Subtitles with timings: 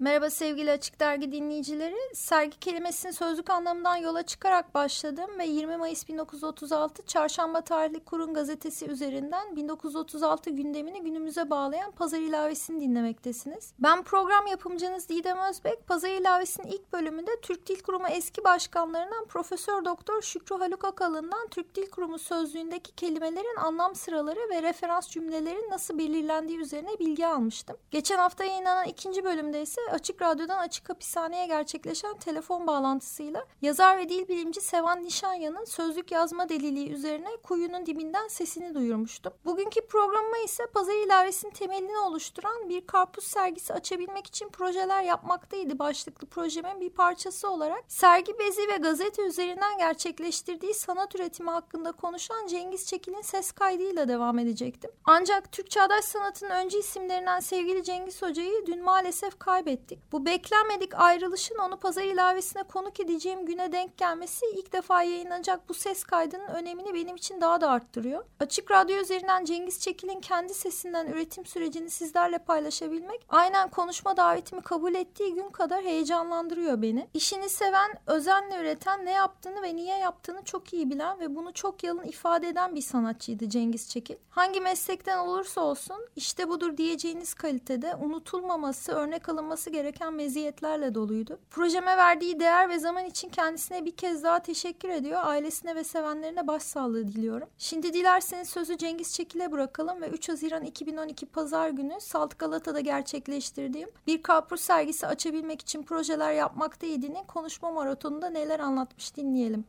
[0.00, 1.96] Merhaba sevgili Açık Dergi dinleyicileri.
[2.14, 8.86] Sergi kelimesinin sözlük anlamından yola çıkarak başladım ve 20 Mayıs 1936 Çarşamba tarihli Kurun gazetesi
[8.86, 13.72] üzerinden 1936 gündemini günümüze bağlayan Pazar ilavesini dinlemektesiniz.
[13.78, 15.86] Ben program yapımcınız Didem Özbek.
[15.86, 21.74] Pazar ilavesinin ilk bölümünde Türk Dil Kurumu eski başkanlarından Profesör Doktor Şükrü Haluk Akalın'dan Türk
[21.74, 27.76] Dil Kurumu sözlüğündeki kelimelerin anlam sıraları ve referans cümlelerin nasıl belirlendiği üzerine bilgi almıştım.
[27.90, 34.08] Geçen hafta yayınlanan ikinci bölümde ise Açık Radyo'dan Açık Hapishane'ye gerçekleşen telefon bağlantısıyla yazar ve
[34.08, 39.32] dil bilimci Sevan Nişanya'nın sözlük yazma deliliği üzerine kuyunun dibinden sesini duyurmuştum.
[39.44, 46.26] Bugünkü programıma ise pazar ilavesinin temelini oluşturan bir karpuz sergisi açabilmek için projeler yapmaktaydı başlıklı
[46.26, 52.86] projemin bir parçası olarak sergi bezi ve gazete üzerinden gerçekleştirdiği sanat üretimi hakkında konuşan Cengiz
[52.86, 54.90] Çekil'in ses kaydıyla devam edecektim.
[55.04, 59.98] Ancak Türk Çağdaş Sanat'ın öncü isimlerinden sevgili Cengiz Hoca'yı dün maalesef kaybettik ettik.
[60.12, 65.74] Bu beklenmedik ayrılışın onu pazar ilavesine konuk edeceğim güne denk gelmesi ilk defa yayınlanacak bu
[65.74, 68.24] ses kaydının önemini benim için daha da arttırıyor.
[68.40, 74.94] Açık Radyo üzerinden Cengiz Çekil'in kendi sesinden üretim sürecini sizlerle paylaşabilmek aynen konuşma davetimi kabul
[74.94, 77.08] ettiği gün kadar heyecanlandırıyor beni.
[77.14, 81.84] İşini seven, özenle üreten, ne yaptığını ve niye yaptığını çok iyi bilen ve bunu çok
[81.84, 84.16] yalın ifade eden bir sanatçıydı Cengiz Çekil.
[84.30, 91.38] Hangi meslekten olursa olsun işte budur diyeceğiniz kalitede unutulmaması, örnek alınması gereken meziyetlerle doluydu.
[91.50, 95.20] Projeme verdiği değer ve zaman için kendisine bir kez daha teşekkür ediyor.
[95.24, 97.48] Ailesine ve sevenlerine başsağlığı diliyorum.
[97.58, 103.88] Şimdi dilerseniz sözü Cengiz Çekil'e bırakalım ve 3 Haziran 2012 Pazar günü Salt Galata'da gerçekleştirdiğim
[104.06, 109.64] bir karpuz sergisi açabilmek için projeler yapmaktaydığının konuşma maratonunda neler anlatmış dinleyelim.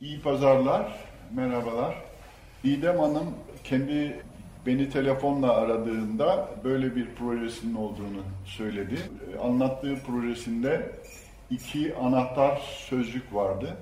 [0.00, 2.04] İyi pazarlar, merhabalar.
[2.64, 3.34] İdem Hanım
[3.64, 4.24] kendi
[4.68, 8.96] beni telefonla aradığında böyle bir projesinin olduğunu söyledi.
[9.42, 10.90] Anlattığı projesinde
[11.50, 12.56] iki anahtar
[12.88, 13.76] sözcük vardı.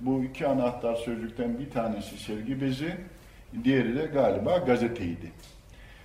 [0.00, 2.96] Bu iki anahtar sözcükten bir tanesi sergi bezi,
[3.64, 5.32] diğeri de galiba gazeteydi.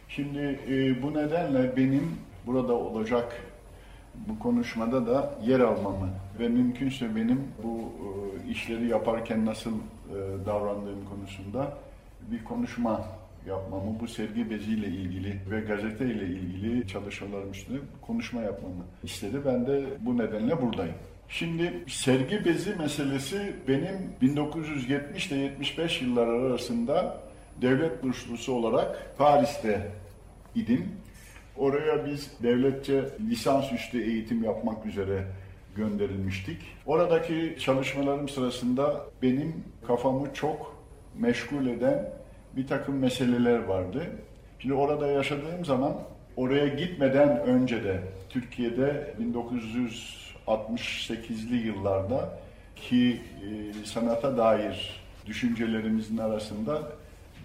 [0.10, 3.42] Şimdi e, bu nedenle benim burada olacak
[4.16, 11.06] bu konuşmada da yer almamı ve mümkünse benim bu e, işleri yaparken nasıl e, davrandığım
[11.10, 11.74] konusunda
[12.32, 13.06] bir konuşma
[13.48, 19.38] yapmamı, bu sergi beziyle ilgili ve gazete ile ilgili çalışmalarım üstüne konuşma yapmamı istedi.
[19.46, 20.96] Ben de bu nedenle buradayım.
[21.30, 27.22] Şimdi sergi bezi meselesi benim 1970 ile 75 yıllar arasında
[27.62, 29.92] devlet burslusu olarak Paris'te
[30.56, 30.92] idim.
[31.58, 35.24] Oraya biz devletçe lisansüstü eğitim yapmak üzere
[35.76, 36.58] gönderilmiştik.
[36.86, 40.76] Oradaki çalışmalarım sırasında benim kafamı çok
[41.20, 42.10] meşgul eden
[42.58, 44.04] bir takım meseleler vardı.
[44.60, 45.94] Şimdi orada yaşadığım zaman
[46.38, 49.14] oraya gitmeden önce de Türkiye'de
[50.48, 52.40] 1968'li yıllarda
[52.76, 56.92] ki e, sanata dair düşüncelerimizin arasında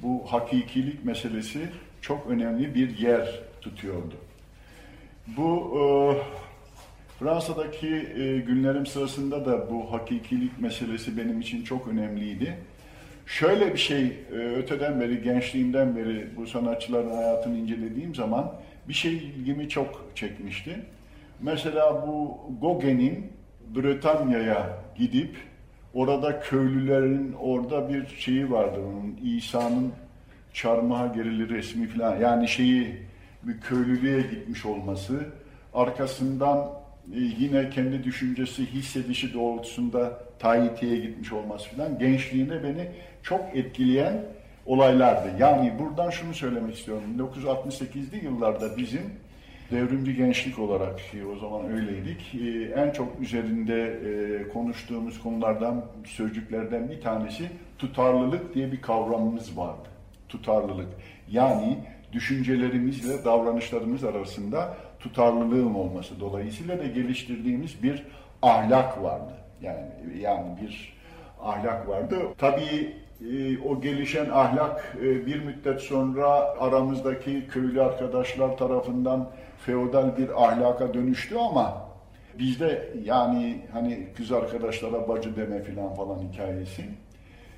[0.03, 1.69] bu hakikilik meselesi
[2.01, 4.15] çok önemli bir yer tutuyordu.
[5.27, 5.83] Bu e,
[7.19, 12.57] Fransa'daki e, günlerim sırasında da bu hakikilik meselesi benim için çok önemliydi.
[13.31, 18.53] Şöyle bir şey e, öteden beri, gençliğimden beri bu sanatçıların hayatını incelediğim zaman
[18.89, 20.81] bir şey ilgimi çok çekmişti.
[21.41, 23.33] Mesela bu Gauguin'in
[23.77, 25.37] Bretanya'ya gidip
[25.95, 29.93] orada köylülerin orada bir şeyi vardı onun İsa'nın
[30.53, 32.97] çarmıha gerili resmi falan yani şeyi
[33.43, 35.21] bir köylülüğe gitmiş olması
[35.75, 36.59] arkasından
[37.15, 42.89] e, yine kendi düşüncesi hissedişi doğrultusunda Tahiti'ye gitmiş olması falan gençliğinde beni
[43.23, 44.25] çok etkileyen
[44.67, 45.33] olaylardı.
[45.39, 47.05] Yani buradan şunu söylemek istiyorum.
[47.19, 49.03] 1968'li yıllarda bizim
[49.71, 52.35] devrimci gençlik olarak ki o zaman öyleydik.
[52.35, 59.89] E, en çok üzerinde e, konuştuğumuz konulardan, sözcüklerden bir tanesi tutarlılık diye bir kavramımız vardı.
[60.29, 60.89] Tutarlılık.
[61.31, 61.79] Yani
[62.13, 68.07] düşüncelerimizle davranışlarımız arasında tutarlılığın olması dolayısıyla da geliştirdiğimiz bir
[68.43, 69.33] ahlak vardı.
[69.63, 69.87] Yani
[70.21, 70.95] yani bir
[71.43, 72.17] ahlak vardı.
[72.39, 73.10] Tabii e,
[73.69, 76.29] o gelişen ahlak e, bir müddet sonra
[76.61, 81.91] aramızdaki köylü arkadaşlar tarafından feodal bir ahlaka dönüştü ama
[82.39, 86.85] bizde yani hani kız arkadaşlara bacı deme filan falan hikayesi.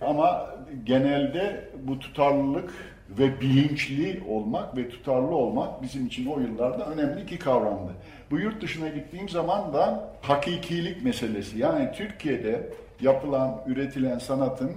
[0.00, 0.46] Ama
[0.84, 2.70] genelde bu tutarlılık
[3.10, 7.92] ve bilinçli olmak ve tutarlı olmak bizim için o yıllarda önemli iki kavramdı.
[8.30, 12.70] Bu yurt dışına gittiğim zaman da hakikilik meselesi yani Türkiye'de
[13.00, 14.72] yapılan, üretilen sanatın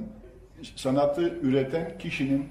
[0.75, 2.45] sanatı üreten kişinin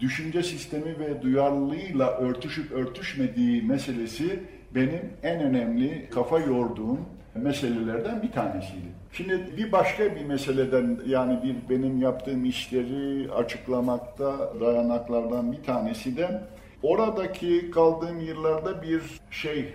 [0.00, 4.40] düşünce sistemi ve duyarlılığıyla örtüşüp örtüşmediği meselesi
[4.74, 7.00] benim en önemli kafa yorduğum
[7.34, 9.00] meselelerden bir tanesiydi.
[9.12, 16.42] Şimdi bir başka bir meseleden yani bir benim yaptığım işleri açıklamakta dayanaklardan bir tanesi de
[16.82, 19.74] oradaki kaldığım yıllarda bir şey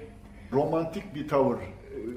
[0.51, 1.57] romantik bir tavır.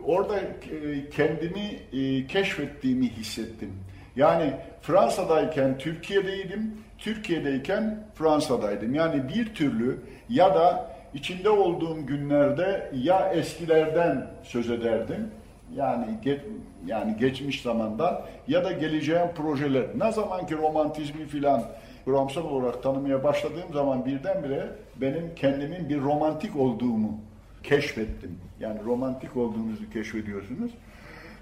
[0.05, 3.73] Orada e, kendimi e, keşfettiğimi hissettim.
[4.19, 8.95] Yani Fransa'dayken Türkiye'deydim, Türkiye'deyken Fransa'daydım.
[8.95, 15.31] Yani bir türlü ya da içinde olduğum günlerde ya eskilerden söz ederdim
[15.75, 16.41] yani ge,
[16.87, 19.87] yani geçmiş zamanda ya da geleceğin projeler.
[19.95, 21.63] Ne zaman ki romantizmi filan
[22.05, 27.21] kuramsal olarak tanımaya başladığım zaman birdenbire benim kendimin bir romantik olduğumu
[27.63, 28.39] keşfettim.
[28.61, 30.71] Yani romantik olduğunuzu keşfediyorsunuz.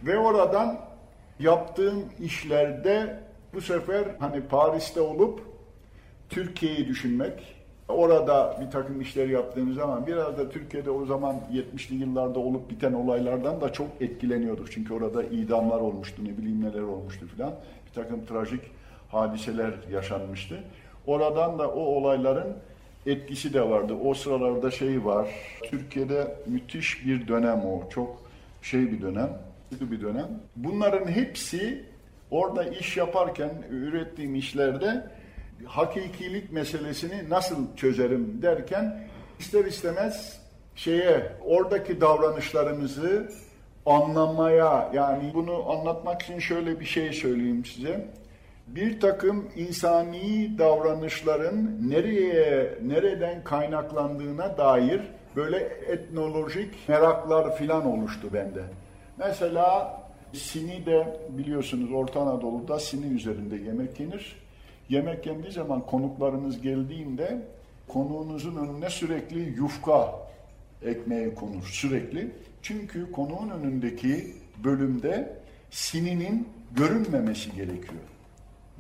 [0.03, 0.79] Ve oradan
[1.39, 3.21] yaptığım işlerde
[3.55, 5.41] bu sefer hani Paris'te olup
[6.29, 7.57] Türkiye'yi düşünmek,
[7.89, 12.93] Orada bir takım işler yaptığımız zaman biraz da Türkiye'de o zaman 70'li yıllarda olup biten
[12.93, 14.73] olaylardan da çok etkileniyorduk.
[14.73, 17.55] Çünkü orada idamlar olmuştu, ne bileyim neler olmuştu filan.
[17.87, 18.61] Bir takım trajik
[19.09, 20.59] hadiseler yaşanmıştı.
[21.07, 22.57] Oradan da o olayların
[23.07, 23.95] etkisi de vardı.
[24.05, 25.29] O sıralarda şey var.
[25.63, 27.91] Türkiye'de müthiş bir dönem o.
[27.91, 28.23] Çok
[28.63, 29.39] şey bir dönem,
[29.73, 30.29] bir dönem.
[30.57, 31.85] Bunların hepsi
[32.31, 35.07] orada iş yaparken ürettiğim işlerde
[35.65, 39.01] hakikilik meselesini nasıl çözerim derken
[39.39, 40.41] ister istemez
[40.75, 43.29] şeye oradaki davranışlarımızı
[43.87, 48.09] anlamaya yani bunu anlatmak için şöyle bir şey söyleyeyim size.
[48.67, 55.01] Bir takım insani davranışların nereye nereden kaynaklandığına dair
[55.37, 55.57] böyle
[55.89, 58.63] etnolojik meraklar filan oluştu bende.
[59.19, 60.01] Mesela
[60.33, 64.37] Sini de biliyorsunuz Orta Anadolu'da Sini üzerinde yemek yenir.
[64.89, 67.43] Yemek yendiği zaman konuklarınız geldiğinde
[67.89, 70.15] konuğunuzun önüne sürekli yufka
[70.83, 72.31] ekmeği konur sürekli.
[72.63, 74.35] Çünkü konuğun önündeki
[74.65, 75.37] bölümde
[75.71, 78.03] sininin görünmemesi gerekiyor.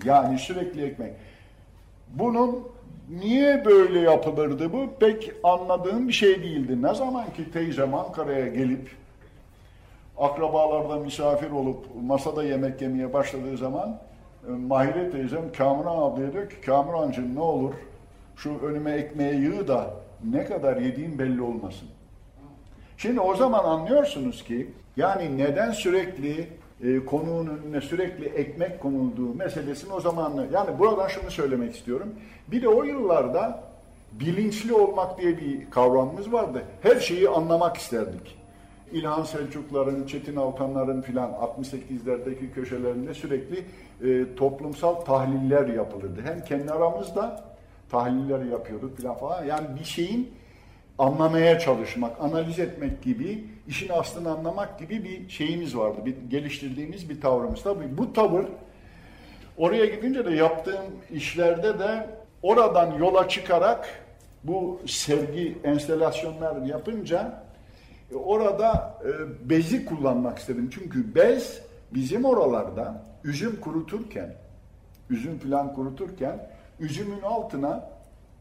[0.04, 1.12] Yani sürekli ekmek.
[2.14, 2.68] Bunun
[3.10, 6.82] niye böyle yapılırdı bu pek anladığım bir şey değildi.
[6.82, 8.90] Ne zaman ki teyzem Ankara'ya gelip
[10.18, 13.98] akrabalarda misafir olup masada yemek yemeye başladığı zaman
[14.48, 17.74] Mahire teyzem Kamuran ablaya diyor ki Kamurancığım ne olur
[18.36, 19.90] şu önüme ekmeği yığ da
[20.24, 21.88] ne kadar yediğim belli olmasın.
[22.96, 26.48] Şimdi o zaman anlıyorsunuz ki yani neden sürekli
[26.84, 32.14] e, konuğun önüne sürekli ekmek konulduğu meselesini o zaman yani buradan şunu söylemek istiyorum.
[32.48, 33.62] Bir de o yıllarda
[34.12, 36.62] bilinçli olmak diye bir kavramımız vardı.
[36.82, 38.38] Her şeyi anlamak isterdik.
[38.92, 43.64] İlhan Selçukların, Çetin Altanların filan 68'lerdeki köşelerinde sürekli
[44.02, 46.20] e, toplumsal tahliller yapılırdı.
[46.24, 47.44] Hem kendi aramızda
[47.90, 49.44] tahliller yapıyorduk filan falan.
[49.44, 50.30] Yani bir şeyin
[50.98, 55.98] anlamaya çalışmak, analiz etmek gibi, işin aslını anlamak gibi bir şeyimiz vardı.
[56.04, 57.62] Bir geliştirdiğimiz bir tavrımız.
[57.62, 58.44] Tabii bu tavır
[59.58, 62.06] oraya gidince de yaptığım işlerde de
[62.42, 63.88] oradan yola çıkarak
[64.44, 67.45] bu sergi enstelasyonlar yapınca
[68.18, 69.10] orada e,
[69.50, 70.70] bezi kullanmak istedim.
[70.72, 71.62] Çünkü bez
[71.94, 74.34] bizim oralarda üzüm kuruturken,
[75.10, 77.90] üzüm filan kuruturken üzümün altına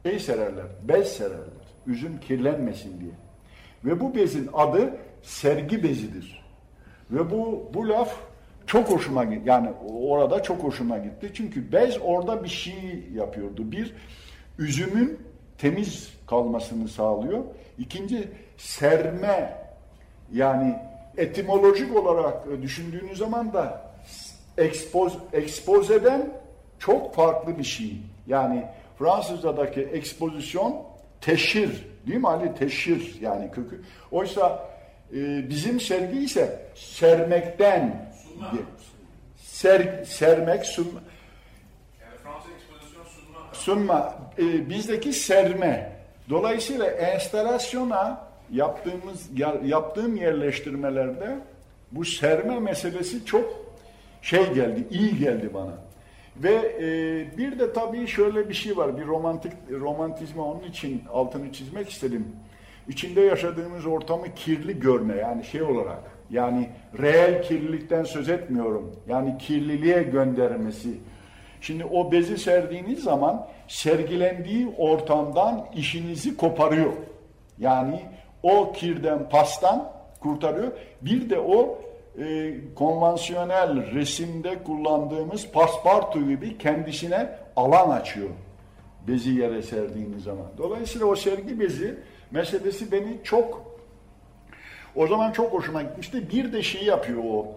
[0.05, 1.65] şey sererler, bez sererler.
[1.87, 3.11] Üzüm kirlenmesin diye.
[3.85, 6.45] Ve bu bezin adı sergi bezidir.
[7.11, 8.15] Ve bu bu laf
[8.65, 9.41] çok hoşuma gitti.
[9.45, 9.69] Yani
[10.01, 11.31] orada çok hoşuma gitti.
[11.33, 13.71] Çünkü bez orada bir şey yapıyordu.
[13.71, 13.93] Bir,
[14.59, 15.19] üzümün
[15.57, 17.43] temiz kalmasını sağlıyor.
[17.77, 19.64] İkinci, serme
[20.33, 20.79] yani
[21.17, 23.81] etimolojik olarak düşündüğünüz zaman da
[24.57, 26.29] ekspoz, ekspozeden
[26.79, 27.97] çok farklı bir şey.
[28.27, 28.65] Yani
[28.99, 30.83] Fransızca'daki ekspozisyon
[31.21, 32.55] teşhir değil mi Ali?
[32.55, 33.81] Teşhir yani kökü.
[34.11, 34.69] Oysa
[35.13, 38.53] e, bizim sergi ise sermekten sunma.
[39.37, 40.99] Ser, sermek, sunma.
[42.01, 43.39] Yani Fransız ekspozisyon sunma.
[43.53, 44.15] Sunma.
[44.37, 45.95] E, bizdeki serme.
[46.29, 49.29] Dolayısıyla enstalasyona yaptığımız
[49.65, 51.37] yaptığım yerleştirmelerde
[51.91, 53.65] bu serme meselesi çok
[54.21, 55.73] şey geldi, iyi geldi bana.
[56.37, 61.51] Ve e, bir de tabii şöyle bir şey var, bir romantik romantizme onun için altını
[61.51, 62.27] çizmek istedim.
[62.87, 65.99] İçinde yaşadığımız ortamı kirli görme yani şey olarak
[66.29, 68.95] yani reel kirlilikten söz etmiyorum.
[69.07, 70.89] Yani kirliliğe göndermesi.
[71.61, 76.93] Şimdi o bezi serdiğiniz zaman sergilendiği ortamdan işinizi koparıyor.
[77.59, 78.01] Yani
[78.45, 80.71] o kirden, pastan kurtarıyor.
[81.01, 81.81] Bir de o
[82.19, 88.29] e, konvansiyonel resimde kullandığımız paspartu gibi kendisine alan açıyor.
[89.07, 90.45] Bezi yere serdiğiniz zaman.
[90.57, 91.95] Dolayısıyla o sergi bezi
[92.31, 93.75] meselesi beni çok
[94.95, 96.29] O zaman çok hoşuma gitmişti.
[96.33, 97.47] Bir de şey yapıyor o.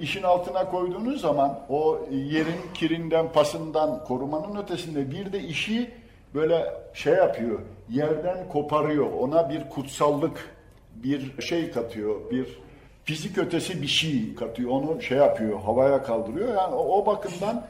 [0.00, 5.90] İşin altına koyduğunuz zaman o yerin kirinden, pasından korumanın ötesinde bir de işi
[6.34, 7.58] böyle şey yapıyor.
[7.90, 9.12] Yerden koparıyor.
[9.12, 10.50] Ona bir kutsallık,
[10.94, 12.30] bir şey katıyor.
[12.30, 12.58] Bir
[13.04, 14.70] fizik ötesi bir şey katıyor.
[14.70, 16.48] Onu şey yapıyor, havaya kaldırıyor.
[16.48, 17.66] Yani o, o bakımdan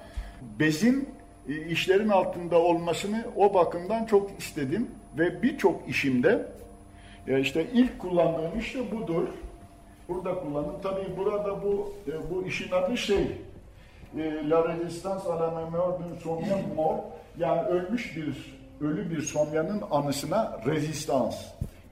[0.60, 1.08] bezin
[1.48, 6.46] e, işlerin altında olmasını o bakımdan çok istedim ve birçok işimde
[7.26, 9.28] ya işte ilk kullandığım iş de budur.
[10.08, 10.74] Burada kullandım.
[10.82, 13.26] Tabii burada bu e, bu işin adı şey
[14.18, 17.04] e, La Resistance à la mémoire d'un somyan mort
[17.38, 21.36] yani ölmüş bir ölü bir somyanın anısına rezistans.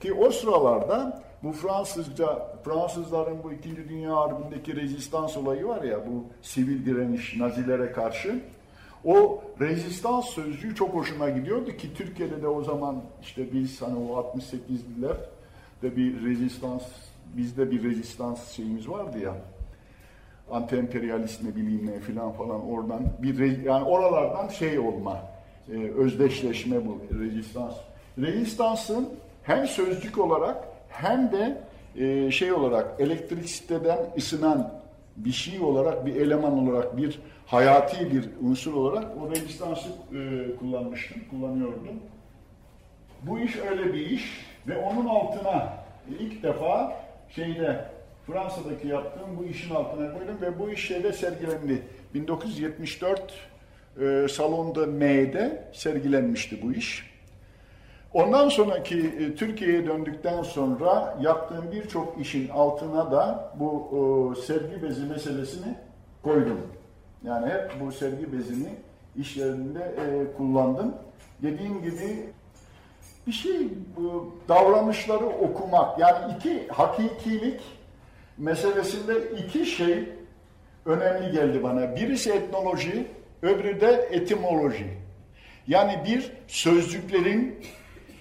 [0.01, 6.25] Ki o sıralarda bu Fransızca, Fransızların bu İkinci Dünya Harbi'ndeki rezistans olayı var ya, bu
[6.43, 8.41] sivil direniş Nazilere karşı.
[9.05, 14.17] O rezistans sözcüğü çok hoşuma gidiyordu ki Türkiye'de de o zaman işte biz hani o
[14.17, 15.17] 68'liler
[15.83, 16.83] de bir rezistans,
[17.37, 19.35] bizde bir rezistans şeyimiz vardı ya.
[20.51, 25.17] Anti-emperyalist ne bileyim ne filan falan oradan bir yani oralardan şey olma,
[25.73, 27.75] e, özdeşleşme bu rezistans.
[28.19, 29.09] Rezistansın
[29.43, 31.61] hem sözcük olarak hem de
[31.97, 34.73] e, şey olarak elektrisiteden ısınan
[35.17, 41.23] bir şey olarak, bir eleman olarak, bir hayati bir unsur olarak o rezistansı e, kullanmıştım,
[41.31, 41.89] kullanıyordum.
[43.23, 45.73] Bu iş öyle bir iş ve onun altına
[46.21, 46.93] ilk defa
[47.29, 47.85] şeyde
[48.31, 51.83] Fransa'daki yaptığım bu işin altına koydum ve bu iş şeyde sergilendi.
[52.15, 53.35] 1974
[54.01, 57.11] e, salonda M'de sergilenmişti bu iş.
[58.15, 63.89] Ondan sonraki e, Türkiye'ye döndükten sonra yaptığım birçok işin altına da bu
[64.39, 65.75] e, sergi bezi meselesini
[66.23, 66.61] koydum.
[67.25, 68.69] Yani hep bu sergi bezini
[69.17, 70.95] işlerinde e, kullandım.
[71.43, 72.27] Dediğim gibi
[73.27, 77.61] bir şey bu davranışları okumak yani iki hakikilik
[78.41, 80.09] meselesinde iki şey
[80.87, 81.97] önemli geldi bana.
[81.97, 83.07] Birisi etnoloji,
[83.43, 84.87] öbürü de etimoloji.
[85.69, 87.61] Yani bir sözcüklerin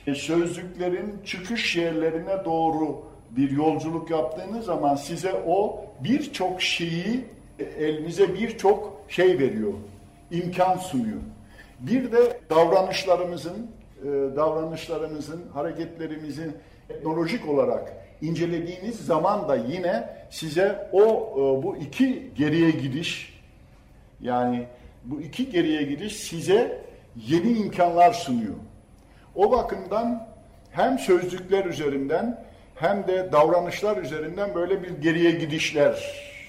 [0.08, 7.26] e, sözlüklerin çıkış yerlerine doğru bir yolculuk yaptığınız zaman size o birçok şeyi
[7.60, 9.74] e, elinize birçok şey veriyor,
[10.32, 11.20] imkan sunuyor.
[11.80, 13.72] Bir de davranışlarımızın,
[14.04, 16.58] e, davranışlarımızın, hareketlerimizin
[16.88, 21.02] teknolojik olarak incelediğiniz zaman da yine size o
[21.64, 23.40] bu iki geriye gidiş
[24.22, 24.66] yani
[25.06, 26.82] bu iki geriye gidiş size
[27.16, 28.56] yeni imkanlar sunuyor.
[29.36, 30.28] O bakımdan
[30.72, 32.44] hem sözlükler üzerinden
[32.76, 35.94] hem de davranışlar üzerinden böyle bir geriye gidişler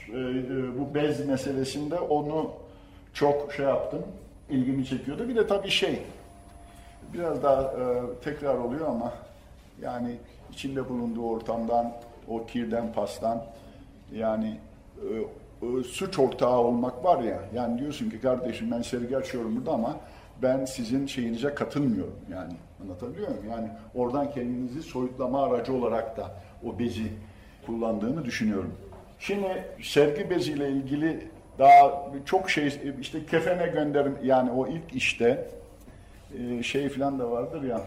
[0.08, 2.52] e, e, bu bez meselesinde onu
[3.14, 4.02] çok şey yaptım,
[4.50, 5.28] ilgimi çekiyordu.
[5.28, 6.02] Bir de tabii şey,
[7.14, 7.76] biraz daha e,
[8.24, 9.12] tekrar oluyor ama
[9.82, 10.16] yani
[10.52, 11.92] içinde bulunduğu ortamdan,
[12.28, 13.44] o kirden, pastan
[14.12, 14.58] yani
[15.86, 19.96] suç ortağı olmak var ya, yani diyorsun ki kardeşim ben sergi açıyorum burada ama
[20.42, 22.52] ben sizin şeyinize katılmıyorum yani.
[22.82, 23.44] Anlatabiliyor muyum?
[23.50, 26.30] Yani oradan kendinizi soyutlama aracı olarak da
[26.66, 27.12] o bezi
[27.66, 28.74] kullandığını düşünüyorum.
[29.18, 31.28] Şimdi sergi beziyle ilgili
[31.58, 35.48] daha çok şey işte kefene gönderim yani o ilk işte
[36.38, 37.80] e, şey falan da vardır ya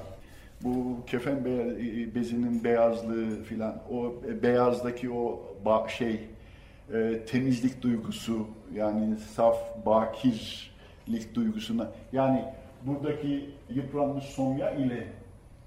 [0.61, 5.41] bu kefen e, bezinin beyazlığı filan o e, beyazdaki o
[5.89, 6.19] şey
[7.27, 12.45] temizlik duygusu yani saf bakirlik duygusuna yani
[12.85, 15.07] buradaki yıpranmış somya ile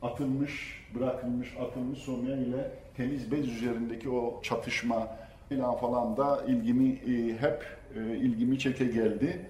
[0.03, 5.09] atılmış, bırakılmış, atılmış somya ile temiz bez üzerindeki o çatışma
[5.49, 7.67] falan falan da ilgimi e, hep
[7.97, 9.47] e, ilgimi çeke geldi.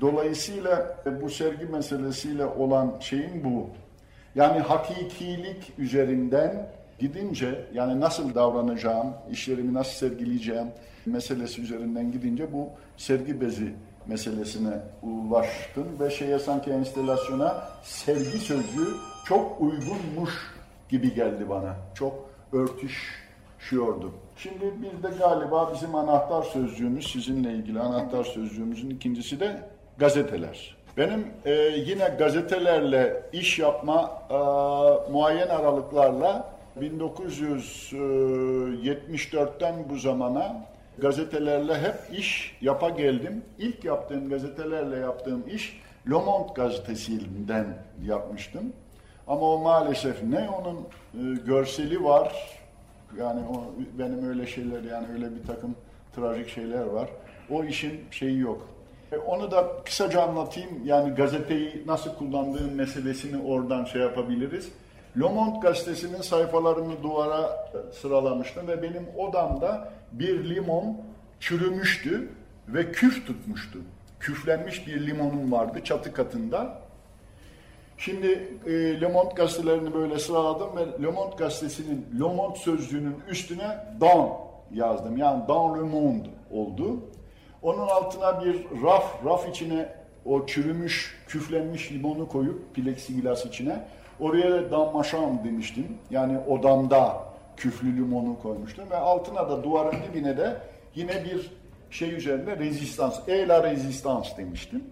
[0.00, 3.66] Dolayısıyla e, bu sergi meselesiyle olan şeyin bu.
[4.34, 10.66] Yani hakikilik üzerinden gidince yani nasıl davranacağım, işlerimi nasıl sergileyeceğim
[11.06, 13.74] meselesi üzerinden gidince bu sergi bezi
[14.06, 18.88] meselesine ulaştım ve şeye sanki enstelasyona sevgi sözcüğü
[19.24, 20.32] çok uygunmuş
[20.88, 21.76] gibi geldi bana.
[21.94, 24.12] Çok örtüşüyordu.
[24.36, 30.76] Şimdi bir de galiba bizim anahtar sözcüğümüz, sizinle ilgili anahtar sözcüğümüzün ikincisi de gazeteler.
[30.96, 31.52] Benim e,
[31.86, 34.34] yine gazetelerle iş yapma e,
[35.12, 40.66] muayyen aralıklarla 1974'ten bu zamana
[40.98, 43.44] gazetelerle hep iş yapa geldim.
[43.58, 45.80] İlk yaptığım gazetelerle yaptığım iş
[46.10, 47.66] Le Monde gazetesinden
[48.04, 48.72] yapmıştım.
[49.26, 50.76] Ama o maalesef ne onun
[51.14, 52.58] e, görseli var,
[53.18, 53.64] yani o,
[53.98, 55.76] benim öyle şeyler yani öyle bir takım
[56.16, 57.08] trajik şeyler var.
[57.50, 58.71] O işin şeyi yok.
[59.12, 60.70] E, onu da kısaca anlatayım.
[60.84, 64.68] Yani gazeteyi nasıl kullandığın meselesini oradan şey yapabiliriz.
[65.20, 70.96] Le Monde gazetesinin sayfalarını duvara sıralamıştım ve benim odamda bir limon
[71.40, 72.28] çürümüştü
[72.68, 73.78] ve küf tutmuştu.
[74.20, 76.82] Küflenmiş bir limonum vardı çatı katında.
[77.98, 83.78] Şimdi e, Le Monde gazetelerini böyle sıraladım ve Le Monde gazetesinin Le Monde sözcüğünün üstüne
[84.00, 84.30] dans
[84.74, 85.16] yazdım.
[85.16, 87.00] Yani dans le monde oldu.
[87.62, 89.88] Onun altına bir raf, raf içine
[90.24, 93.84] o çürümüş, küflenmiş limonu koyup plexiglas içine
[94.20, 95.86] oraya da dammaşam demiştim.
[96.10, 97.18] Yani odamda
[97.56, 100.56] küflü limonu koymuştum ve altına da duvarın dibine de
[100.94, 101.50] yine bir
[101.90, 104.84] şey üzerinde rezistans, e la rezistans demiştim.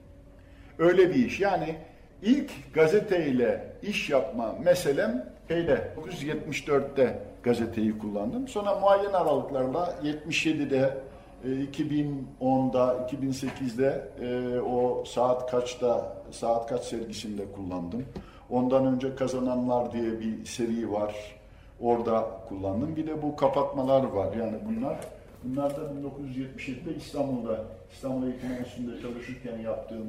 [0.78, 1.40] Öyle bir iş.
[1.40, 1.76] Yani
[2.22, 8.48] ilk gazeteyle iş yapma meselem şeyde 1974'te gazeteyi kullandım.
[8.48, 10.94] Sonra muayyen aralıklarla 77'de
[11.44, 18.04] 2010'da, 2008'de e, o saat kaçta, saat kaç sergisinde kullandım.
[18.50, 21.14] Ondan önce Kazananlar diye bir seri var.
[21.80, 22.96] Orada kullandım.
[22.96, 24.36] Bir de bu kapatmalar var.
[24.36, 24.96] Yani bunlar
[25.44, 30.06] bunlar da 1977'de İstanbul'da, İstanbul Eğitim Enstitüsü'nde çalışırken yaptığım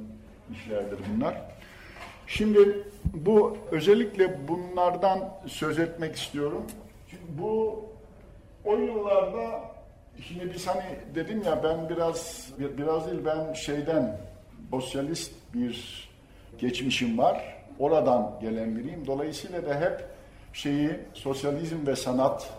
[0.52, 1.42] işlerdir bunlar.
[2.28, 2.84] Şimdi
[3.14, 6.64] bu özellikle bunlardan söz etmek istiyorum.
[7.10, 7.86] Çünkü bu
[8.66, 9.71] o yıllarda
[10.28, 10.84] Şimdi biz hani
[11.16, 14.18] dedim ya ben biraz biraz değil ben şeyden
[14.72, 16.10] sosyalist bir
[16.58, 17.58] geçmişim var.
[17.80, 19.08] Oradan gelen biriyim.
[19.08, 20.06] Dolayısıyla da hep
[20.54, 22.50] şeyi sosyalizm ve sanat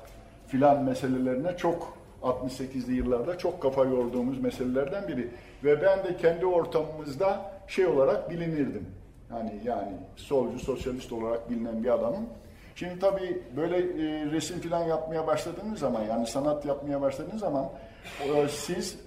[0.48, 5.28] filan meselelerine çok 68'li yıllarda çok kafa yorduğumuz meselelerden biri.
[5.64, 8.86] Ve ben de kendi ortamımızda şey olarak bilinirdim.
[9.28, 12.26] Hani yani solcu, sosyalist olarak bilinen bir adamım.
[12.74, 17.68] Şimdi tabii böyle e, resim falan yapmaya başladığınız zaman yani sanat yapmaya başladığınız zaman
[18.24, 18.98] e, siz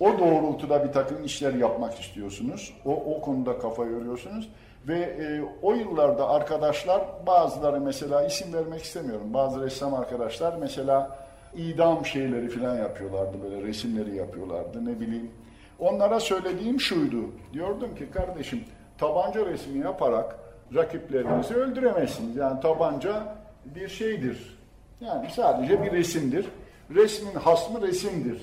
[0.00, 2.74] o doğrultuda bir takım işler yapmak istiyorsunuz.
[2.84, 4.48] O, o konuda kafa yoruyorsunuz.
[4.88, 9.34] Ve e, o yıllarda arkadaşlar bazıları mesela isim vermek istemiyorum.
[9.34, 11.18] Bazı ressam arkadaşlar mesela
[11.56, 15.30] idam şeyleri falan yapıyorlardı böyle resimleri yapıyorlardı ne bileyim.
[15.78, 17.24] Onlara söylediğim şuydu.
[17.52, 18.64] Diyordum ki kardeşim
[18.98, 20.38] tabanca resmi yaparak
[20.74, 22.36] rakiplerinizi öldüremezsiniz.
[22.36, 24.58] Yani tabanca bir şeydir.
[25.00, 26.46] Yani sadece bir resimdir.
[26.94, 28.42] Resmin hasmı resimdir.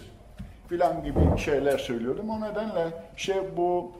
[0.70, 2.30] Filan gibi şeyler söylüyordum.
[2.30, 3.92] O nedenle şey bu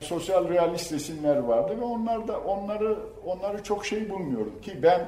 [0.00, 5.00] sosyal realist resimler vardı ve onlar da onları onları çok şey bulmuyorum ki ben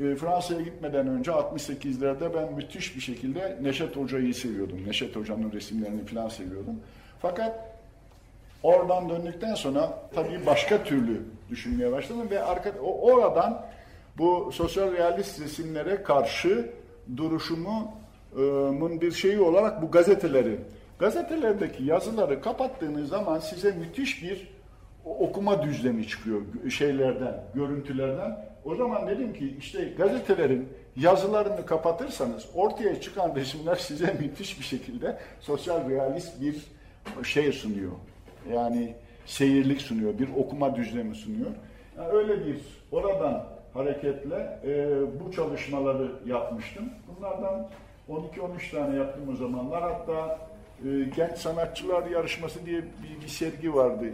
[0.00, 4.86] e, Fransa'ya gitmeden önce 68'lerde ben müthiş bir şekilde Neşet Hoca'yı seviyordum.
[4.86, 6.80] Neşet Hoca'nın resimlerini falan seviyordum.
[7.22, 7.72] Fakat
[8.62, 13.66] Oradan döndükten sonra tabii başka türlü düşünmeye başladım ve arka, oradan
[14.18, 16.70] bu sosyal realist resimlere karşı
[17.16, 17.86] duruşumun
[19.00, 20.58] bir şeyi olarak bu gazeteleri,
[20.98, 24.48] gazetelerdeki yazıları kapattığınız zaman size müthiş bir
[25.04, 28.52] okuma düzlemi çıkıyor şeylerden, görüntülerden.
[28.64, 35.18] O zaman dedim ki işte gazetelerin yazılarını kapatırsanız ortaya çıkan resimler size müthiş bir şekilde
[35.40, 36.56] sosyal realist bir
[37.24, 37.92] şey sunuyor
[38.52, 38.94] yani
[39.26, 41.50] seyirlik sunuyor, bir okuma düzlemi sunuyor.
[41.96, 42.56] Yani öyle bir
[42.92, 46.90] oradan hareketle e, bu çalışmaları yapmıştım.
[47.08, 47.68] Bunlardan
[48.08, 49.82] 12-13 tane yaptım o zamanlar.
[49.82, 50.38] Hatta
[50.84, 54.04] e, Genç Sanatçılar Yarışması diye bir, bir sergi vardı.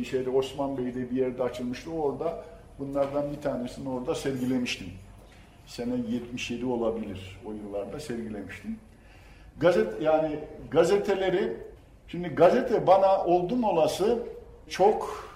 [0.00, 1.90] E, şeyde Osman Bey'de bir yerde açılmıştı.
[1.90, 2.44] Orada
[2.78, 4.88] bunlardan bir tanesini orada sergilemiştim.
[5.66, 8.76] Sene 77 olabilir o yıllarda sergilemiştim.
[9.60, 10.38] Gazet yani
[10.70, 11.56] gazeteleri
[12.08, 14.18] Şimdi gazete bana oldum olası
[14.68, 15.28] çok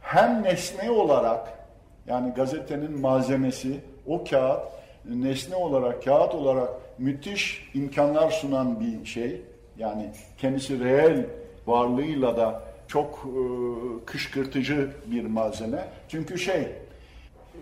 [0.00, 1.58] hem nesne olarak
[2.06, 4.60] yani gazetenin malzemesi o kağıt
[5.04, 9.42] nesne olarak kağıt olarak müthiş imkanlar sunan bir şey.
[9.78, 11.26] Yani kendisi reel
[11.66, 13.40] varlığıyla da çok e,
[14.06, 15.88] kışkırtıcı bir malzeme.
[16.08, 16.68] Çünkü şey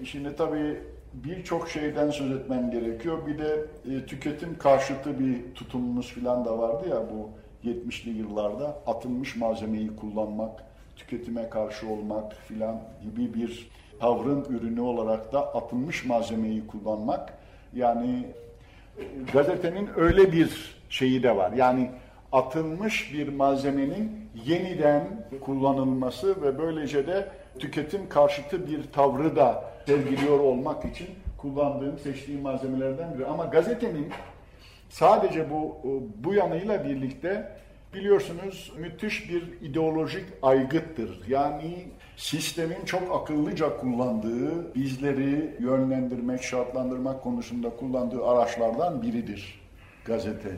[0.04, 0.80] şimdi tabii
[1.12, 3.26] birçok şeyden söz etmem gerekiyor.
[3.26, 7.30] Bir de e, tüketim karşıtı bir tutumumuz falan da vardı ya bu
[7.68, 10.64] 70'li yıllarda atılmış malzemeyi kullanmak,
[11.08, 17.32] tüketime karşı olmak filan gibi bir tavrın ürünü olarak da atılmış malzemeyi kullanmak
[17.74, 18.26] yani
[18.98, 21.52] e, gazetenin öyle bir şeyi de var.
[21.52, 21.90] Yani
[22.32, 25.04] atılmış bir malzemenin yeniden
[25.40, 31.06] kullanılması ve böylece de tüketim karşıtı bir tavrı da sergiliyor olmak için
[31.38, 33.26] kullandığım, seçtiğim malzemelerden biri.
[33.26, 34.12] Ama gazetenin
[34.92, 35.76] Sadece bu
[36.24, 37.52] bu yanıyla birlikte
[37.94, 41.20] biliyorsunuz müthiş bir ideolojik aygıttır.
[41.28, 49.60] Yani sistemin çok akıllıca kullandığı, bizleri yönlendirmek, şartlandırmak konusunda kullandığı araçlardan biridir
[50.04, 50.50] gazete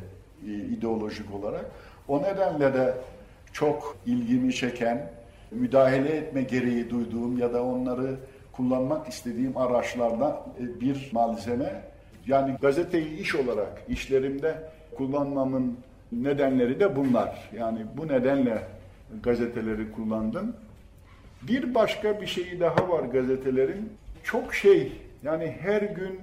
[0.47, 1.71] e, ideolojik olarak.
[2.09, 2.95] O nedenle de
[3.53, 5.11] çok ilgimi çeken,
[5.51, 8.17] müdahale etme gereği duyduğum ya da onları
[8.53, 11.83] kullanmak istediğim araçlardan e, bir malzeme.
[12.27, 15.79] Yani gazeteyi iş olarak işlerimde kullanmamın
[16.23, 17.51] nedenleri de bunlar.
[17.57, 18.63] Yani bu nedenle
[19.23, 20.57] gazeteleri kullandım.
[21.43, 23.93] Bir başka bir şeyi daha var gazetelerin.
[24.25, 26.21] Çok şey yani her gün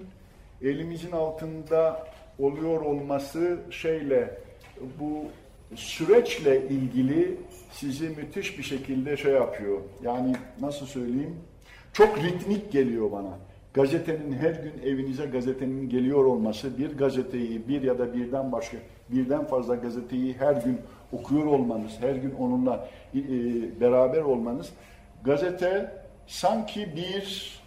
[0.61, 2.07] elimizin altında
[2.39, 4.37] oluyor olması şeyle
[4.99, 5.23] bu
[5.75, 7.37] süreçle ilgili
[7.71, 9.79] sizi müthiş bir şekilde şey yapıyor.
[10.03, 11.35] Yani nasıl söyleyeyim?
[11.93, 13.37] Çok ritmik geliyor bana.
[13.73, 18.77] Gazetenin her gün evinize gazetenin geliyor olması, bir gazeteyi bir ya da birden başka,
[19.09, 20.77] birden fazla gazeteyi her gün
[21.11, 23.19] okuyor olmanız, her gün onunla e,
[23.81, 24.73] beraber olmanız,
[25.23, 25.91] gazete
[26.27, 27.61] sanki bir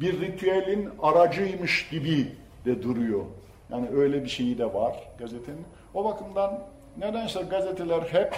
[0.00, 2.26] bir ritüelin aracıymış gibi
[2.64, 3.24] de duruyor.
[3.70, 5.64] Yani öyle bir şeyi de var gazetenin.
[5.94, 6.62] O bakımdan
[6.98, 8.34] nedense gazeteler hep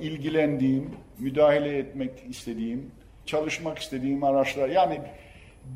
[0.00, 2.90] ilgilendiğim, müdahale etmek istediğim,
[3.26, 4.68] çalışmak istediğim araçlar.
[4.68, 5.00] Yani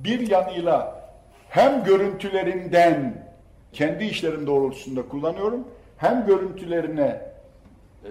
[0.04, 1.02] bir yanıyla
[1.48, 3.24] hem görüntülerinden
[3.72, 7.20] kendi işlerim doğrultusunda kullanıyorum, hem görüntülerine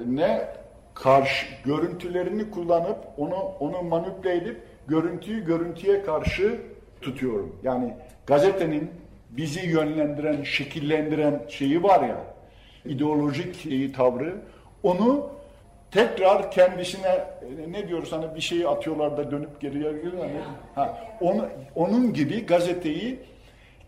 [0.05, 0.47] ne
[0.93, 6.61] karşı görüntülerini kullanıp onu onu manipüle edip görüntüyü görüntüye karşı
[7.01, 7.55] tutuyorum.
[7.63, 7.93] Yani
[8.27, 8.91] gazetenin
[9.29, 12.17] bizi yönlendiren, şekillendiren şeyi var ya,
[12.85, 14.35] ideolojik şeyi, tavrı,
[14.83, 15.29] onu
[15.91, 17.23] tekrar kendisine
[17.69, 20.39] ne diyoruz hani bir şeyi atıyorlar da dönüp geriye geliyor hani
[20.75, 23.19] ha onu onun gibi gazeteyi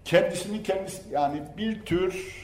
[0.06, 2.44] kendisini kendisi yani bir tür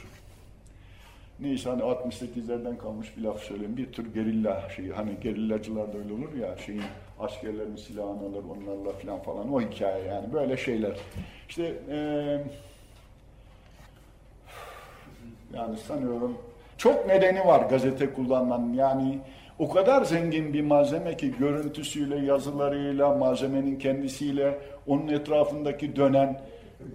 [1.40, 6.12] neyse hani 68'lerden kalmış bir laf söyleyeyim bir tür gerilla şeyi hani gerillacılar da öyle
[6.12, 6.82] olur ya şeyin
[7.20, 10.96] askerlerin silahını alır onlarla falan falan o hikaye yani böyle şeyler
[11.48, 12.42] işte eee
[15.54, 16.38] yani sanıyorum
[16.78, 18.72] çok nedeni var gazete kullanmanın.
[18.72, 19.18] Yani
[19.60, 26.40] o kadar zengin bir malzeme ki görüntüsüyle, yazılarıyla, malzemenin kendisiyle, onun etrafındaki dönen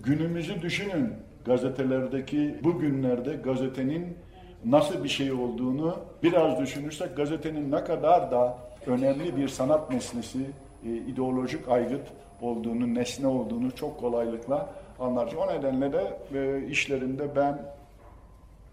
[0.04, 1.14] günümüzü düşünün.
[1.46, 4.18] Gazetelerdeki bugünlerde gazetenin
[4.66, 10.40] nasıl bir şey olduğunu biraz düşünürsek gazetenin ne kadar da önemli bir sanat nesnesi,
[10.86, 12.08] e, ideolojik aygıt
[12.42, 15.34] olduğunu, nesne olduğunu çok kolaylıkla anlarız.
[15.34, 17.60] O nedenle de e, işlerinde ben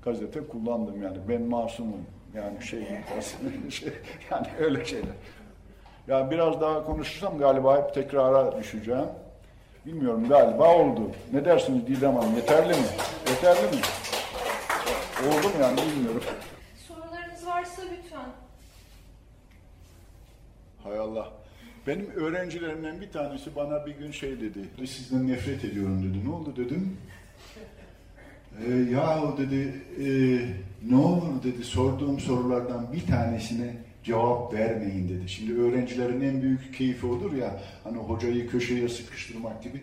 [0.04, 1.18] gazete kullandım yani.
[1.28, 2.00] Ben masumum.
[2.34, 2.80] Yani şey,
[3.70, 3.92] şey
[4.30, 5.14] yani öyle şeyler.
[6.08, 9.08] Ya biraz daha konuşursam galiba hep tekrara düşeceğim.
[9.86, 11.10] Bilmiyorum galiba oldu.
[11.32, 12.36] Ne dersiniz Didem Hanım?
[12.36, 12.86] Yeterli mi?
[13.28, 13.82] Yeterli mi?
[15.28, 16.22] Oldu mu yani bilmiyorum.
[16.88, 18.26] Sorularınız varsa lütfen.
[20.84, 21.32] Hay Allah.
[21.86, 24.86] Benim öğrencilerimden bir tanesi bana bir gün şey dedi.
[24.86, 26.28] Sizden nefret ediyorum dedi.
[26.28, 26.98] Ne oldu dedim.
[28.66, 30.06] E, yahu dedi e,
[30.90, 35.28] ne olur dedi sorduğum sorulardan bir tanesine cevap vermeyin dedi.
[35.28, 39.80] Şimdi öğrencilerin en büyük keyfi odur ya hani hocayı köşeye sıkıştırmak gibi.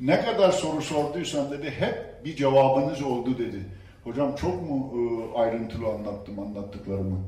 [0.00, 3.58] Ne kadar soru sorduysan dedi hep bir cevabınız oldu dedi.
[4.04, 7.18] Hocam çok mu e, ayrıntılı anlattım anlattıklarımı?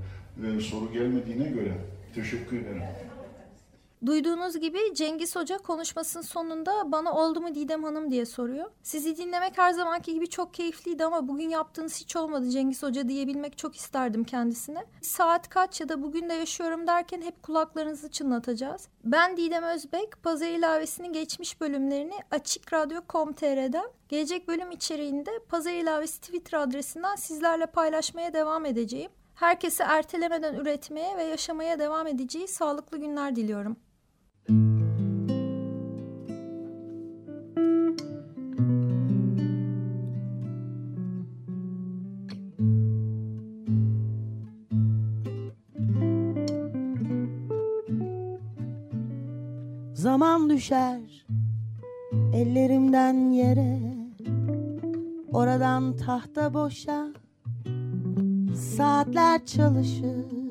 [0.47, 1.73] E, soru gelmediğine göre
[2.15, 2.83] teşekkür ederim.
[4.07, 8.71] Duyduğunuz gibi Cengiz Hoca konuşmasının sonunda bana oldu mu Didem Hanım diye soruyor.
[8.83, 13.59] Sizi dinlemek her zamanki gibi çok keyifliydi ama bugün yaptığınız hiç olmadı Cengiz Hoca diyebilmek
[13.59, 14.85] çok isterdim kendisine.
[15.03, 18.89] Saat kaç ya da bugün de yaşıyorum derken hep kulaklarınızı çınlatacağız.
[19.05, 26.59] Ben Didem Özbek, Pazar ilavesinin geçmiş bölümlerini Açık Radyo.com.tr'den gelecek bölüm içeriğinde Pazar ilavesi Twitter
[26.59, 29.11] adresinden sizlerle paylaşmaya devam edeceğim.
[29.35, 33.77] Herkese ertelemeden üretmeye ve yaşamaya devam edeceği sağlıklı günler diliyorum.
[49.95, 51.27] Zaman düşer
[52.35, 53.79] ellerimden yere
[55.33, 57.09] Oradan tahta boşa
[58.57, 60.42] Saatler çalışır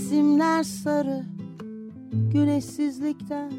[0.00, 1.22] Resimler sarı
[2.32, 3.52] Güneşsizlikten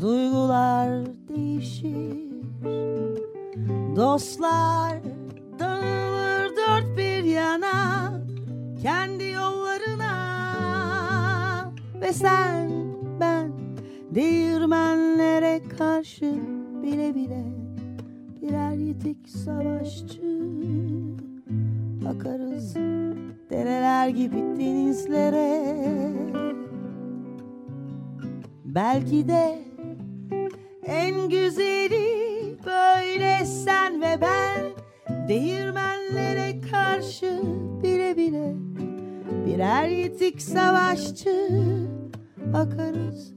[0.00, 2.30] Duygular değişir.
[3.96, 4.98] Dostlar
[5.58, 8.12] dağılır dört bir yana
[8.82, 10.12] Kendi yollarına.
[12.00, 12.70] Ve sen
[13.20, 13.52] ben
[14.14, 16.34] Değirmenlere karşı
[16.82, 17.44] bile bile
[18.42, 20.22] Birer yitik savaşçı
[22.04, 22.76] Bakarız
[23.50, 25.62] dereler gibi denizlere.
[28.64, 29.58] Belki de
[30.86, 34.60] en güzeli böyle sen ve ben
[35.28, 37.40] Değirmenlere karşı
[37.82, 38.54] bile bile
[39.46, 41.48] Birer yitik savaşçı
[42.54, 43.32] Akarız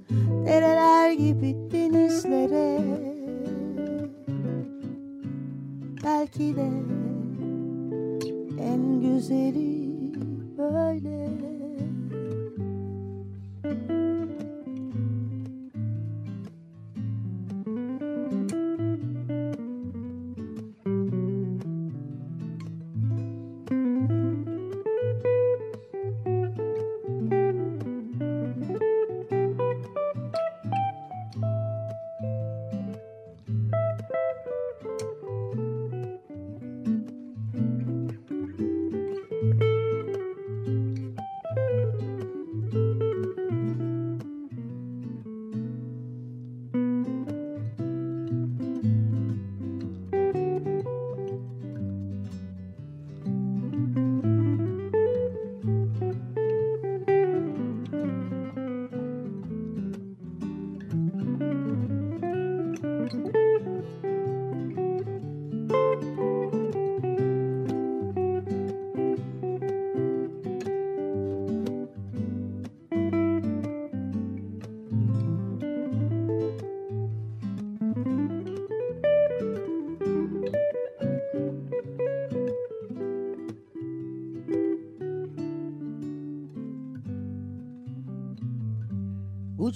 [0.45, 2.79] dereler gibi denizlere.
[6.03, 6.69] Belki de
[8.59, 9.78] en güzeli
[10.59, 11.48] böyle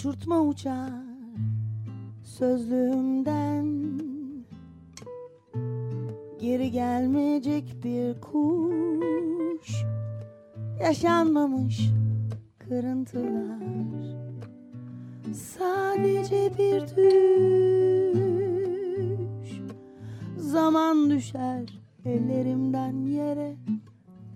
[0.03, 0.91] Uçurtma uçar
[2.23, 3.65] sözlüğümden.
[6.41, 9.83] Geri gelmeyecek bir kuş
[10.81, 11.89] Yaşanmamış
[12.59, 13.59] kırıntılar.
[15.33, 18.23] Sadece bir düş
[20.37, 23.55] Zaman düşer ellerimden yere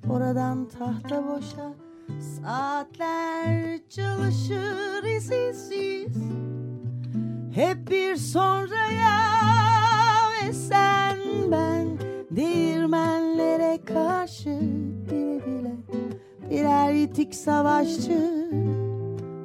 [0.09, 1.86] Oradan tahta boşa
[2.19, 5.71] Saatler çalışır izsiz
[7.53, 9.17] Hep bir sonraya
[10.43, 11.17] ve sen
[11.51, 11.87] ben
[12.31, 14.59] Değirmenlere karşı
[15.11, 15.73] bile bile
[16.49, 18.47] Birer yitik savaşçı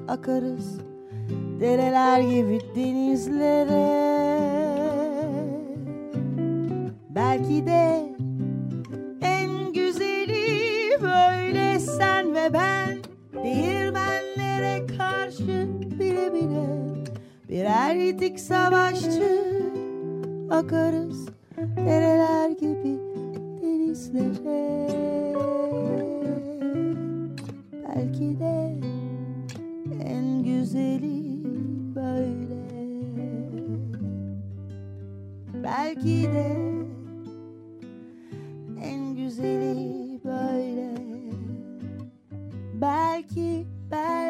[0.09, 0.79] Akarız.
[1.61, 4.03] Dereler gibi denizlere.
[7.11, 8.12] Belki de
[12.42, 12.98] ve ben
[13.44, 15.68] değirmenlere karşı
[16.00, 16.66] bile bile
[17.48, 19.42] birer yitik savaşçı
[20.50, 21.28] akarız
[21.76, 22.98] dereler gibi
[23.62, 24.88] denizlere.
[27.88, 28.74] Belki de
[30.05, 31.44] en güzeli
[31.94, 32.62] böyle.
[35.64, 36.57] Belki de
[38.85, 39.71] en güzeli
[42.82, 44.21] belki belki